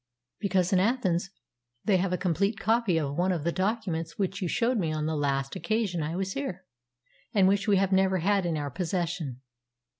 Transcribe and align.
"Because 0.39 0.73
in 0.73 0.79
Athens 0.79 1.29
they 1.85 1.97
have 1.97 2.11
a 2.11 2.17
complete 2.17 2.57
copy 2.59 2.97
of 2.97 3.15
one 3.15 3.31
of 3.31 3.43
the 3.43 3.51
documents 3.51 4.17
which 4.17 4.41
you 4.41 4.47
showed 4.47 4.79
me 4.79 4.91
on 4.91 5.05
the 5.05 5.15
last 5.15 5.55
occasion 5.55 6.01
I 6.01 6.15
was 6.15 6.33
here, 6.33 6.65
and 7.35 7.47
which 7.47 7.67
we 7.67 7.77
have 7.77 7.91
never 7.91 8.17
had 8.17 8.47
in 8.47 8.57
our 8.57 8.71
possession." 8.71 9.41